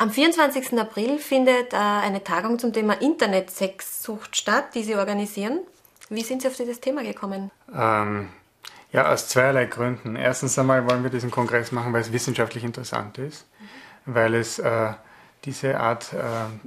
Am 0.00 0.10
24. 0.10 0.78
April 0.78 1.18
findet 1.18 1.74
äh, 1.74 1.76
eine 1.76 2.24
Tagung 2.24 2.58
zum 2.58 2.72
Thema 2.72 2.94
Internetsexsucht 3.02 4.34
statt, 4.34 4.74
die 4.74 4.82
Sie 4.82 4.94
organisieren. 4.94 5.60
Wie 6.08 6.22
sind 6.22 6.40
Sie 6.40 6.48
auf 6.48 6.56
dieses 6.56 6.80
Thema 6.80 7.02
gekommen? 7.02 7.50
Ähm, 7.70 8.30
ja, 8.92 9.12
aus 9.12 9.28
zweierlei 9.28 9.66
Gründen. 9.66 10.16
Erstens 10.16 10.58
einmal 10.58 10.88
wollen 10.88 11.02
wir 11.02 11.10
diesen 11.10 11.30
Kongress 11.30 11.70
machen, 11.70 11.92
weil 11.92 12.00
es 12.00 12.14
wissenschaftlich 12.14 12.64
interessant 12.64 13.18
ist, 13.18 13.44
mhm. 14.06 14.14
weil 14.14 14.34
es 14.36 14.58
äh, 14.58 14.94
diese 15.44 15.78
Art 15.78 16.14
äh, 16.14 16.18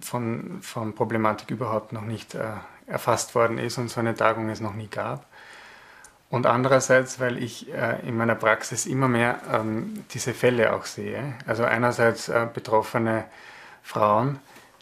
von, 0.00 0.62
von 0.62 0.94
Problematik 0.94 1.50
überhaupt 1.50 1.92
noch 1.92 2.04
nicht 2.04 2.36
äh, 2.36 2.44
erfasst 2.86 3.34
worden 3.34 3.58
ist 3.58 3.76
und 3.76 3.88
so 3.88 3.98
eine 3.98 4.14
Tagung 4.14 4.50
es 4.50 4.60
noch 4.60 4.74
nie 4.74 4.86
gab. 4.86 5.26
Und 6.36 6.44
andererseits, 6.44 7.18
weil 7.18 7.42
ich 7.42 7.72
äh, 7.72 8.06
in 8.06 8.14
meiner 8.14 8.34
Praxis 8.34 8.84
immer 8.84 9.08
mehr 9.08 9.40
ähm, 9.50 10.04
diese 10.10 10.34
Fälle 10.34 10.74
auch 10.74 10.84
sehe. 10.84 11.32
Also 11.46 11.64
einerseits 11.64 12.28
äh, 12.28 12.46
betroffene 12.52 13.24
Frauen, 13.82 14.38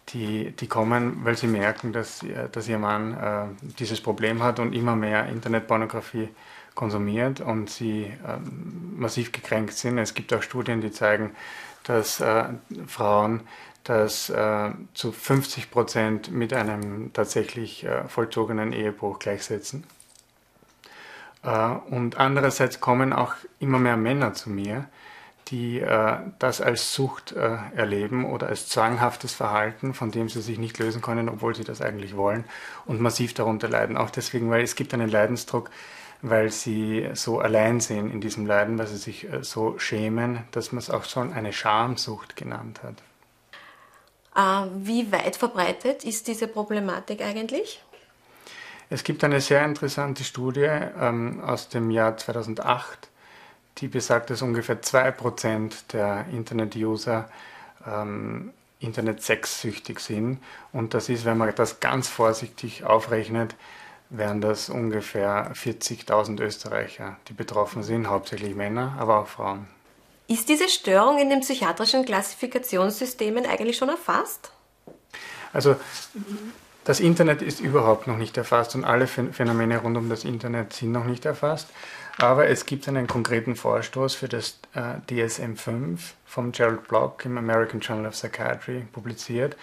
die, 0.09 0.51
die 0.51 0.67
kommen, 0.67 1.25
weil 1.25 1.37
sie 1.37 1.47
merken, 1.47 1.93
dass, 1.93 2.25
äh, 2.25 2.49
dass 2.51 2.67
ihr 2.67 2.81
Mann 2.81 3.15
äh, 3.15 3.73
dieses 3.79 4.01
Problem 4.01 4.43
hat 4.43 4.59
und 4.59 4.73
immer 4.73 4.97
mehr 4.97 5.29
Internetpornografie 5.29 6.29
konsumiert 6.75 7.41
und 7.41 7.71
sie 7.71 8.13
ähm, 8.27 8.95
massiv 8.97 9.31
gekränkt 9.31 9.75
sind. 9.75 9.99
Es 9.99 10.15
gibt 10.15 10.35
auch 10.35 10.43
Studien, 10.43 10.81
die 10.81 10.91
zeigen, 10.91 11.37
dass 11.85 12.19
äh, 12.19 12.47
Frauen 12.89 13.43
das 13.85 14.29
äh, 14.29 14.71
zu 14.95 15.13
50 15.13 15.71
Prozent 15.71 16.33
mit 16.33 16.53
einem 16.53 17.13
tatsächlich 17.13 17.87
vollzogenen 18.09 18.73
Ehebruch 18.73 19.21
gleichsetzen. 19.21 19.85
Äh, 21.45 21.95
und 21.95 22.19
andererseits 22.19 22.81
kommen 22.81 23.13
auch 23.13 23.35
immer 23.61 23.79
mehr 23.79 23.97
Männer 23.97 24.35
zu 24.35 24.51
mir, 24.51 24.87
die 25.49 25.81
äh, 25.81 26.17
das 26.39 26.61
als 26.61 26.95
Sucht 26.95 27.33
äh, 27.33 27.57
erleben 27.77 28.25
oder 28.25 28.49
als 28.49 28.69
zwanghaftes 28.69 29.35
Verhalten, 29.35 29.93
von 29.93 30.11
dem 30.11 30.29
sie 30.29 30.41
sich 30.41 30.59
nicht 30.59 30.79
lösen 30.79 31.03
können, 31.03 31.29
obwohl 31.29 31.55
sie 31.55 31.65
das 31.65 31.83
eigentlich 31.83 32.17
wollen 32.17 32.45
und 32.87 33.01
massiv 33.01 33.35
darunter 33.35 33.69
leiden. 33.69 33.97
Auch 33.97 34.11
deswegen, 34.11 34.51
weil 34.51 34.63
es 34.63 34.75
gibt 34.75 34.95
einen 34.95 35.11
Leidensdruck, 35.11 35.71
weil 36.23 36.51
sie 36.51 37.11
so 37.13 37.41
allein 37.41 37.81
sind 37.81 38.11
in 38.11 38.23
diesem 38.23 38.47
Leiden, 38.47 38.79
weil 38.79 38.87
sie 38.87 38.97
sich 38.97 39.29
so 39.43 39.79
schämen, 39.79 40.39
dass 40.53 40.73
man 40.73 40.79
es 40.79 40.89
auch 40.89 41.05
schon 41.05 41.35
eine 41.35 41.53
Schamsucht 41.53 42.35
genannt 42.35 42.81
hat. 42.83 43.03
Wie 44.77 45.13
weit 45.13 45.37
verbreitet 45.37 46.03
ist 46.03 46.27
diese 46.27 46.49
Problematik 46.49 47.21
eigentlich? 47.21 47.85
Es 48.95 49.03
gibt 49.03 49.25
eine 49.25 49.41
sehr 49.41 49.65
interessante 49.65 50.23
Studie 50.23 50.71
ähm, 51.01 51.43
aus 51.45 51.69
dem 51.69 51.91
Jahr 51.91 52.17
2008, 52.17 53.09
die 53.79 53.89
besagt, 53.89 54.31
dass 54.31 54.41
ungefähr 54.41 54.83
2% 54.83 55.73
der 55.93 56.27
Internet-User 56.33 57.29
ähm, 57.89 58.53
Internet-sexsüchtig 58.79 59.99
sind. 59.99 60.39
Und 60.73 60.95
das 60.95 61.09
ist, 61.09 61.25
wenn 61.25 61.37
man 61.37 61.53
das 61.57 61.81
ganz 61.81 62.07
vorsichtig 62.07 62.85
aufrechnet, 62.85 63.57
wären 64.11 64.41
das 64.41 64.69
ungefähr 64.69 65.51
40.000 65.55 66.41
Österreicher, 66.41 67.17
die 67.27 67.33
betroffen 67.33 67.83
sind, 67.83 68.07
hauptsächlich 68.07 68.55
Männer, 68.55 68.95
aber 69.01 69.19
auch 69.19 69.27
Frauen. 69.27 69.67
Ist 70.29 70.49
diese 70.49 70.69
Störung 70.69 71.19
in 71.19 71.31
den 71.31 71.41
psychiatrischen 71.41 72.05
Klassifikationssystemen 72.05 73.45
eigentlich 73.45 73.77
schon 73.77 73.89
erfasst? 73.89 74.53
Also 75.53 75.75
das 76.85 77.01
Internet 77.01 77.43
ist 77.43 77.61
überhaupt 77.61 78.07
noch 78.07 78.17
nicht 78.17 78.37
erfasst 78.37 78.75
und 78.75 78.85
alle 78.85 79.07
Phänomene 79.07 79.79
rund 79.79 79.97
um 79.97 80.09
das 80.09 80.25
Internet 80.25 80.73
sind 80.73 80.93
noch 80.93 81.05
nicht 81.05 81.25
erfasst. 81.25 81.69
Aber 82.19 82.49
es 82.49 82.67
gibt 82.67 82.87
einen 82.87 83.07
konkreten 83.07 83.57
Vorstoß 83.57 84.15
für 84.15 84.29
das 84.29 84.61
äh, 84.75 85.01
DSM-5 85.09 85.99
vom 86.25 86.53
Gerald 86.53 86.87
Block 86.87 87.25
im 87.25 87.39
American 87.39 87.81
Journal 87.81 88.07
of 88.07 88.13
Psychiatry 88.13 88.87
publiziert, 88.93 89.57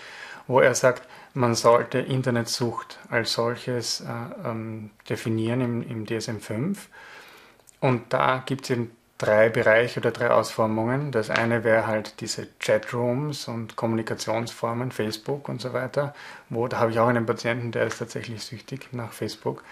wo 0.48 0.60
er 0.60 0.76
sagt, 0.76 1.08
man 1.34 1.56
sollte 1.56 2.00
Internetsucht 2.00 3.00
als 3.10 3.34
solches 3.34 4.02
äh, 4.02 4.50
ähm, 4.50 4.90
definieren 5.10 5.62
im, 5.62 5.82
im 5.90 6.06
DSM-5. 6.06 6.78
Und 7.80 8.12
da 8.12 8.44
gibt 8.46 8.66
es 8.66 8.72
eben 8.72 8.92
drei 9.22 9.50
Bereiche 9.50 10.00
oder 10.00 10.12
drei 10.12 10.32
Ausformungen. 10.32 11.12
Das 11.12 11.30
eine 11.30 11.64
wäre 11.64 11.86
halt 11.86 12.22
diese 12.22 12.48
Chatrooms 12.60 13.48
und 13.48 13.76
Kommunikationsformen, 13.76 14.92
Facebook 14.92 15.48
und 15.48 15.62
so 15.62 15.74
weiter, 15.74 16.16
wo 16.50 16.68
da 16.68 16.80
habe 16.80 16.92
ich 16.92 17.00
auch 17.00 17.08
einen 17.08 17.26
Patienten, 17.26 17.72
der 17.72 17.86
ist 17.86 18.00
tatsächlich 18.00 18.44
süchtig 18.44 18.90
nach 18.92 19.12
Facebook. 19.12 19.64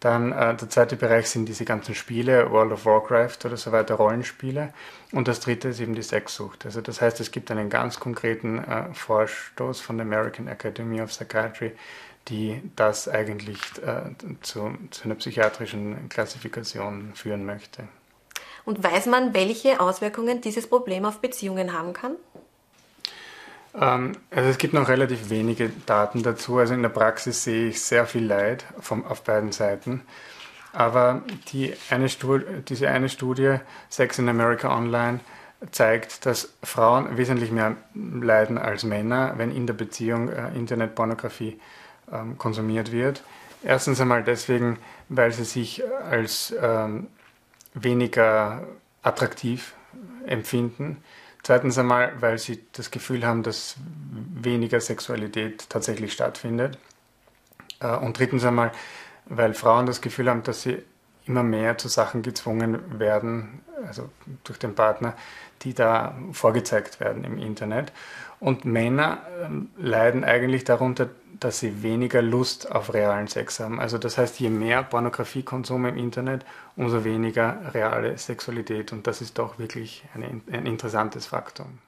Dann 0.00 0.32
äh, 0.32 0.54
der 0.54 0.68
zweite 0.68 0.96
Bereich 0.96 1.28
sind 1.28 1.46
diese 1.46 1.64
ganzen 1.64 1.94
Spiele, 1.94 2.50
World 2.50 2.72
of 2.72 2.84
Warcraft 2.86 3.38
oder 3.44 3.56
so 3.56 3.72
weiter, 3.72 3.94
Rollenspiele. 3.94 4.72
Und 5.12 5.28
das 5.28 5.40
dritte 5.40 5.68
ist 5.68 5.80
eben 5.80 5.94
die 5.94 6.02
Sexsucht. 6.02 6.64
Also 6.64 6.80
das 6.80 7.00
heißt, 7.00 7.20
es 7.20 7.30
gibt 7.30 7.50
einen 7.50 7.70
ganz 7.70 7.98
konkreten 8.00 8.58
äh, 8.58 8.92
Vorstoß 8.92 9.80
von 9.80 9.98
der 9.98 10.06
American 10.06 10.48
Academy 10.48 11.00
of 11.00 11.10
Psychiatry, 11.10 11.72
die 12.28 12.62
das 12.76 13.08
eigentlich 13.08 13.60
äh, 13.86 14.10
zu, 14.42 14.76
zu 14.90 15.04
einer 15.04 15.14
psychiatrischen 15.14 16.08
Klassifikation 16.08 17.12
führen 17.14 17.44
möchte. 17.46 17.84
Und 18.66 18.82
weiß 18.82 19.06
man, 19.06 19.32
welche 19.32 19.80
Auswirkungen 19.80 20.42
dieses 20.42 20.66
Problem 20.66 21.06
auf 21.06 21.20
Beziehungen 21.20 21.72
haben 21.72 21.92
kann? 21.92 22.16
Ähm, 23.80 24.12
also 24.30 24.50
es 24.50 24.58
gibt 24.58 24.74
noch 24.74 24.88
relativ 24.88 25.30
wenige 25.30 25.70
Daten 25.86 26.22
dazu. 26.22 26.58
Also 26.58 26.74
in 26.74 26.82
der 26.82 26.88
Praxis 26.90 27.44
sehe 27.44 27.68
ich 27.68 27.80
sehr 27.80 28.06
viel 28.06 28.26
Leid 28.26 28.64
vom, 28.80 29.06
auf 29.06 29.22
beiden 29.22 29.52
Seiten. 29.52 30.02
Aber 30.72 31.22
die 31.52 31.74
eine 31.90 32.08
Studie, 32.08 32.44
diese 32.68 32.88
eine 32.90 33.08
Studie, 33.08 33.58
Sex 33.88 34.18
in 34.18 34.28
America 34.28 34.76
Online, 34.76 35.20
zeigt, 35.70 36.26
dass 36.26 36.52
Frauen 36.62 37.16
wesentlich 37.16 37.50
mehr 37.50 37.76
leiden 37.94 38.58
als 38.58 38.84
Männer, 38.84 39.34
wenn 39.36 39.54
in 39.54 39.66
der 39.66 39.74
Beziehung 39.74 40.28
äh, 40.28 40.48
Internetpornografie 40.54 41.58
ähm, 42.12 42.36
konsumiert 42.36 42.90
wird. 42.90 43.22
Erstens 43.62 44.00
einmal 44.00 44.22
deswegen, 44.22 44.78
weil 45.08 45.32
sie 45.32 45.44
sich 45.44 45.82
als 46.10 46.54
ähm, 46.60 47.06
weniger 47.76 48.66
attraktiv 49.02 49.74
empfinden. 50.26 51.02
Zweitens 51.42 51.78
einmal, 51.78 52.20
weil 52.20 52.38
sie 52.38 52.64
das 52.72 52.90
Gefühl 52.90 53.24
haben, 53.24 53.44
dass 53.44 53.76
weniger 54.34 54.80
Sexualität 54.80 55.70
tatsächlich 55.70 56.12
stattfindet. 56.12 56.78
Äh, 57.80 57.96
und 57.96 58.18
drittens 58.18 58.44
einmal, 58.44 58.72
weil 59.26 59.54
Frauen 59.54 59.86
das 59.86 60.00
Gefühl 60.00 60.28
haben, 60.28 60.42
dass 60.42 60.62
sie 60.62 60.82
immer 61.26 61.42
mehr 61.42 61.78
zu 61.78 61.88
Sachen 61.88 62.22
gezwungen 62.22 62.98
werden, 62.98 63.62
also 63.86 64.08
durch 64.44 64.58
den 64.58 64.74
Partner, 64.74 65.14
die 65.62 65.74
da 65.74 66.14
vorgezeigt 66.32 67.00
werden 67.00 67.24
im 67.24 67.38
Internet. 67.38 67.92
Und 68.40 68.64
Männer 68.64 69.18
ähm, 69.44 69.70
leiden 69.76 70.24
eigentlich 70.24 70.64
darunter, 70.64 71.08
dass 71.40 71.58
sie 71.58 71.82
weniger 71.82 72.22
Lust 72.22 72.70
auf 72.70 72.94
realen 72.94 73.28
Sex 73.28 73.60
haben. 73.60 73.80
Also 73.80 73.98
das 73.98 74.16
heißt, 74.18 74.40
je 74.40 74.50
mehr 74.50 74.82
Pornografiekonsum 74.82 75.86
im 75.86 75.96
Internet, 75.96 76.44
umso 76.76 77.04
weniger 77.04 77.74
reale 77.74 78.16
Sexualität. 78.16 78.92
Und 78.92 79.06
das 79.06 79.20
ist 79.20 79.38
doch 79.38 79.58
wirklich 79.58 80.04
eine, 80.14 80.26
ein 80.50 80.66
interessantes 80.66 81.26
Faktum. 81.26 81.78